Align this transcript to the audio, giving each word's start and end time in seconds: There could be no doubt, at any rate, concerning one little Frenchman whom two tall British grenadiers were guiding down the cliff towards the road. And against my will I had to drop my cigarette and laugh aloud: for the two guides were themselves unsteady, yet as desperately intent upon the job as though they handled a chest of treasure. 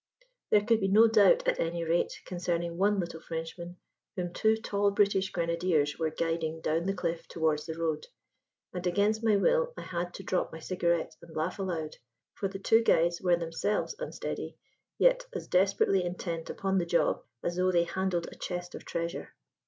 There 0.49 0.65
could 0.65 0.79
be 0.79 0.87
no 0.87 1.07
doubt, 1.07 1.47
at 1.47 1.59
any 1.59 1.83
rate, 1.83 2.21
concerning 2.25 2.75
one 2.75 2.99
little 2.99 3.21
Frenchman 3.21 3.77
whom 4.15 4.33
two 4.33 4.55
tall 4.55 4.89
British 4.89 5.29
grenadiers 5.31 5.99
were 5.99 6.09
guiding 6.09 6.59
down 6.59 6.87
the 6.87 6.95
cliff 6.95 7.27
towards 7.27 7.67
the 7.67 7.77
road. 7.77 8.07
And 8.73 8.87
against 8.87 9.23
my 9.23 9.35
will 9.37 9.75
I 9.77 9.81
had 9.83 10.15
to 10.15 10.23
drop 10.23 10.51
my 10.51 10.57
cigarette 10.57 11.15
and 11.21 11.35
laugh 11.35 11.59
aloud: 11.59 11.97
for 12.33 12.47
the 12.49 12.57
two 12.57 12.81
guides 12.81 13.21
were 13.21 13.35
themselves 13.35 13.93
unsteady, 13.99 14.57
yet 14.97 15.27
as 15.33 15.47
desperately 15.47 16.03
intent 16.03 16.49
upon 16.49 16.79
the 16.79 16.87
job 16.87 17.23
as 17.43 17.57
though 17.57 17.71
they 17.71 17.83
handled 17.83 18.27
a 18.31 18.35
chest 18.35 18.73
of 18.73 18.83
treasure. 18.83 19.35